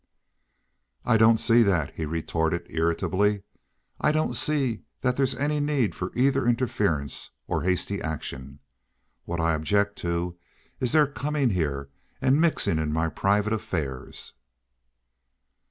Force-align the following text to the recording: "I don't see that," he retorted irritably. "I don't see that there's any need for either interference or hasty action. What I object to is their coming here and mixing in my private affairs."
"I 1.05 1.15
don't 1.15 1.39
see 1.39 1.61
that," 1.61 1.93
he 1.93 2.07
retorted 2.07 2.65
irritably. 2.71 3.43
"I 3.99 4.11
don't 4.11 4.33
see 4.35 4.81
that 5.01 5.15
there's 5.15 5.35
any 5.35 5.59
need 5.59 5.93
for 5.93 6.11
either 6.15 6.47
interference 6.47 7.29
or 7.45 7.61
hasty 7.61 8.01
action. 8.01 8.57
What 9.25 9.39
I 9.39 9.53
object 9.53 9.97
to 9.97 10.39
is 10.79 10.93
their 10.93 11.05
coming 11.05 11.51
here 11.51 11.89
and 12.19 12.41
mixing 12.41 12.79
in 12.79 12.91
my 12.91 13.09
private 13.09 13.53
affairs." 13.53 14.33